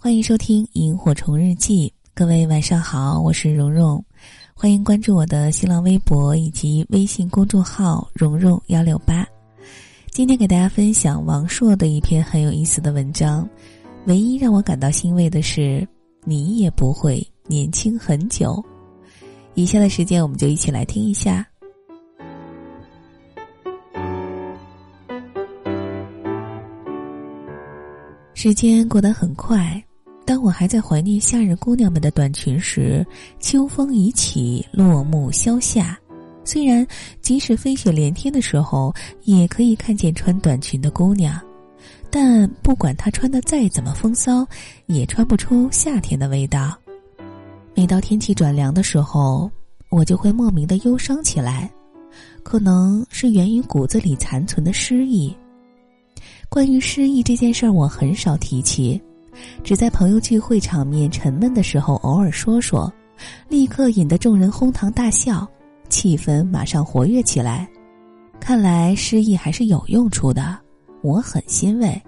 [0.00, 4.02] 欢迎收听《萤火虫日记》，各位晚上好，我是蓉蓉，
[4.54, 9.26] 欢迎关注我的新浪微博以及微信公众号“蓉蓉幺六八”。
[10.12, 13.46] 今天给大家分享王朔的一篇很有意思的文章。
[14.06, 15.86] 唯一让我感到欣慰的是，
[16.22, 18.64] 你也不会年轻很久。
[19.54, 21.44] 以下的时间，我们就一起来听一下。
[28.32, 29.84] 时间过得很快。
[30.28, 33.02] 当我还在怀念夏日姑娘们的短裙时，
[33.40, 35.98] 秋风已起，落木萧下。
[36.44, 36.86] 虽然
[37.22, 41.40] 即使飞雪连天的时候，也可以看见穿短裙的姑娘，
[42.10, 44.46] 但不管她穿的再怎么风骚，
[44.84, 46.76] 也穿不出夏天的味道。
[47.74, 49.50] 每到天气转凉的时候，
[49.88, 51.72] 我就会莫名的忧伤起来，
[52.42, 55.34] 可能是源于骨子里残存的失意。
[56.50, 59.00] 关于失意这件事儿，我很少提起。
[59.62, 62.92] 只在朋友聚会场面沉闷的时候偶尔说说，
[63.48, 65.46] 立刻引得众人哄堂大笑，
[65.88, 67.68] 气氛马上活跃起来。
[68.40, 70.56] 看来失忆还是有用处的，
[71.02, 72.00] 我很欣慰。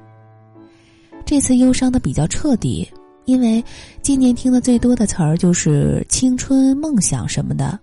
[1.24, 2.88] 这次忧伤的比较彻底，
[3.24, 3.62] 因为
[4.02, 7.78] 今年听的最多的词儿就是青春、梦想什么的，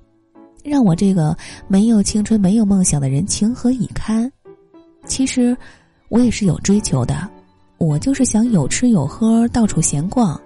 [0.63, 4.31] 让我这个没有青春、没有梦想的人情何以堪？
[5.05, 5.55] 其实，
[6.09, 7.29] 我也是有追求的。
[7.77, 10.39] 我就是想有吃有喝，到处闲逛，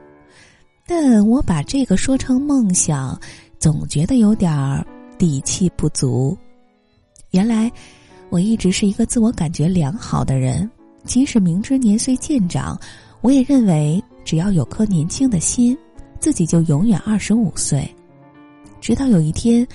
[0.85, 3.17] 但我把这个说成梦想，
[3.57, 4.85] 总觉得有点儿
[5.17, 6.37] 底气不足。
[7.29, 7.71] 原来，
[8.29, 10.69] 我一直是一个自我感觉良好的人，
[11.05, 12.77] 即使明知年岁渐长，
[13.21, 15.77] 我也认为只要有颗年轻的心，
[16.19, 17.89] 自己就永远二十五岁。
[18.81, 19.65] 直到有一天，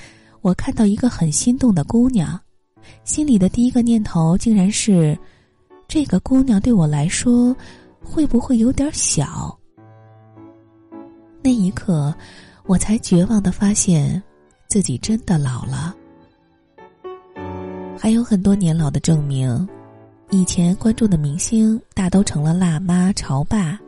[0.43, 2.39] 我看到一个很心动的姑娘，
[3.05, 5.19] 心里的第一个念头竟然是。
[5.89, 7.57] 这个姑娘对我来说，
[8.03, 9.57] 会不会有点小？
[11.43, 12.15] 那一刻，
[12.67, 14.21] 我才绝望的发现，
[14.69, 15.95] 自己真的老了。
[17.97, 19.67] 还有很多年老的证明，
[20.31, 23.79] 以前关注的明星大都成了辣妈潮爸，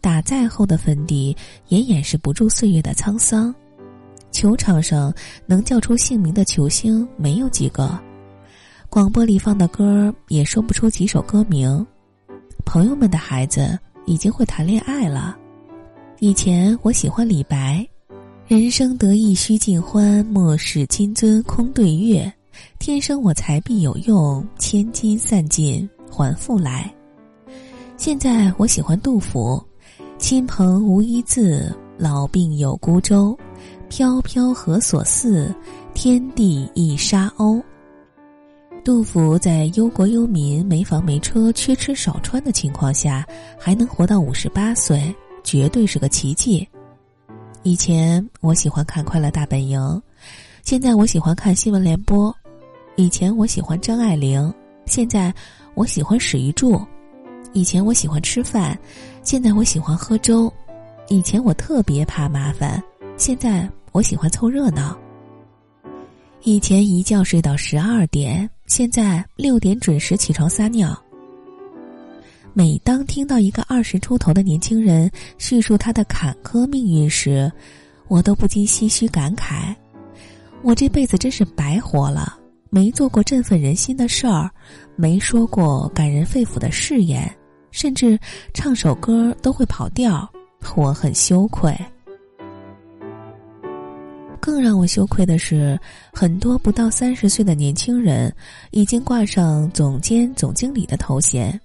[0.00, 1.36] 打再厚的粉底
[1.68, 3.54] 也掩饰不住岁月的沧桑。
[4.32, 5.14] 球场上
[5.46, 7.98] 能叫出姓名的球星没有几个。
[8.90, 11.86] 广播里放的歌也说不出几首歌名，
[12.64, 15.36] 朋友们的孩子已经会谈恋爱了。
[16.20, 17.86] 以前我喜欢李白
[18.48, 22.32] ，“人生得意须尽欢，莫使金樽空对月。
[22.78, 26.90] 天生我材必有用，千金散尽还复来。”
[27.98, 29.62] 现在我喜欢杜甫
[30.16, 33.38] ，“亲朋无一字，老病有孤舟。
[33.90, 35.54] 飘飘何所似？
[35.92, 37.62] 天地一沙鸥。”
[38.88, 43.22] 杜甫在忧国忧民、没房没车、缺吃少穿的情况下，
[43.58, 46.66] 还能活到五十八岁，绝对是个奇迹。
[47.64, 49.78] 以前我喜欢看《快乐大本营》，
[50.64, 52.32] 现在我喜欢看《新闻联播》。
[52.96, 54.50] 以前我喜欢张爱玲，
[54.86, 55.30] 现在
[55.74, 56.80] 我喜欢史玉柱。
[57.52, 58.74] 以前我喜欢吃饭，
[59.22, 60.50] 现在我喜欢喝粥。
[61.08, 62.82] 以前我特别怕麻烦，
[63.18, 64.98] 现在我喜欢凑热闹。
[66.42, 68.48] 以前一觉睡到十二点。
[68.68, 70.96] 现在六点准时起床撒尿。
[72.52, 77.50] 每当听到一个二十出头的年轻人叙述他的坎坷命运时，
[78.08, 79.74] 我都不禁唏嘘感慨：
[80.62, 84.50] 我这辈子真是白活了，没做过振奋人心的事儿，
[84.96, 87.26] 没说过感人肺腑的誓言，
[87.70, 88.18] 甚至
[88.52, 90.30] 唱首歌都会跑调，
[90.76, 91.74] 我很羞愧。
[94.48, 95.78] 更让我羞愧的是，
[96.10, 98.34] 很多不到三十岁的年轻人
[98.70, 101.60] 已经挂上总监、总经理的头衔，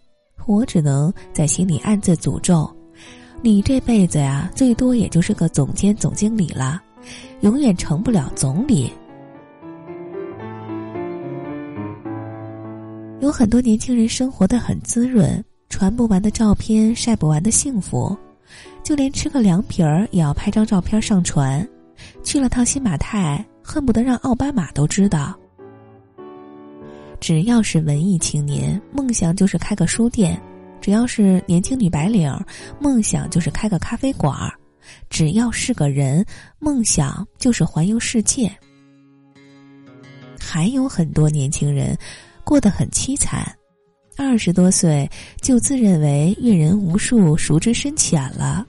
[0.48, 2.70] 我只能在心里暗自诅咒：
[3.42, 6.82] 你这辈子呀，最多也就是个总监、总经理了，
[7.40, 8.92] 永远成不了总理。
[13.22, 18.14] 有很多年轻人生活的很滋润，传不完的照片，晒不完的幸福，
[18.84, 21.66] 就连吃个凉皮儿也要拍张照片上传。
[22.24, 25.38] 去了趟新马泰，恨不得让奥巴马都知道。
[27.20, 30.36] 只要是文艺青年，梦想就是开个书店；
[30.82, 32.30] 只要是年轻女白领，
[32.80, 34.50] 梦想就是开个咖啡馆；
[35.10, 36.26] 只要是个人，
[36.60, 38.52] 梦想就是环游世界。
[40.38, 41.98] 还有很多年轻人
[42.44, 43.50] 过得很凄惨，
[44.18, 45.10] 二十多岁
[45.42, 48.68] 就自认为阅人无数、熟知深浅了。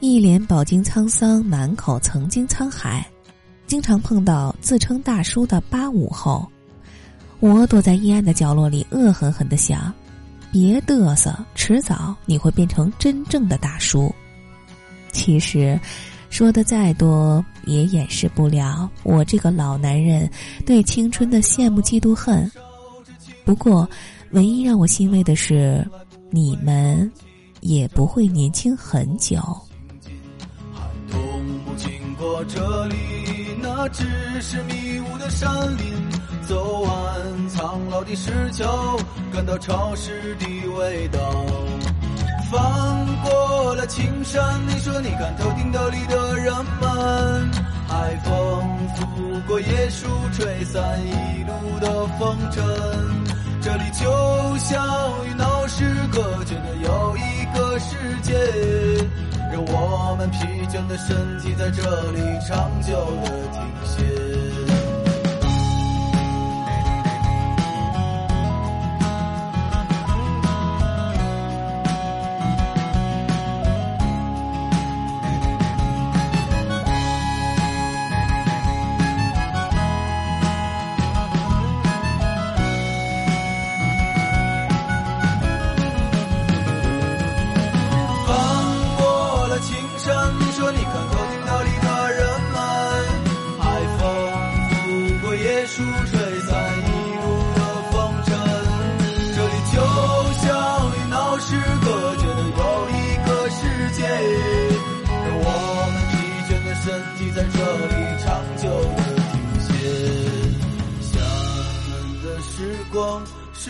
[0.00, 3.06] 一脸饱经沧桑，满口曾经沧海，
[3.66, 6.50] 经常碰到自称大叔的八五后。
[7.38, 9.92] 我躲在阴暗的角落里，恶狠狠的想：
[10.50, 14.10] 别嘚瑟，迟早你会变成真正的大叔。
[15.12, 15.78] 其实，
[16.30, 20.30] 说的再多也掩饰不了我这个老男人
[20.64, 22.50] 对青春的羡慕、嫉妒、恨。
[23.44, 23.86] 不过，
[24.30, 25.86] 唯一让我欣慰的是，
[26.30, 27.10] 你们
[27.60, 29.38] 也不会年轻很久。
[32.44, 32.96] 这里，
[33.62, 34.04] 那只
[34.40, 36.08] 是迷雾的山林。
[36.46, 38.96] 走完苍老的石桥，
[39.32, 40.46] 感到潮湿的
[40.78, 41.20] 味道。
[42.50, 47.50] 翻过了青山，你说你看头顶斗笠的人们，
[47.86, 48.32] 海风
[48.96, 52.64] 拂过椰树，吹散一路的风尘。
[53.62, 54.84] 这里就像
[55.26, 58.34] 与闹市隔绝的又一个世界，
[59.52, 60.38] 让我们疲
[60.68, 62.94] 倦的身体在这里长久
[63.24, 64.29] 的停歇。